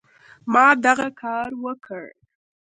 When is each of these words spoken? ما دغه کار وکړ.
ما 0.53 0.67
دغه 0.85 1.07
کار 1.21 1.49
وکړ. 1.63 2.03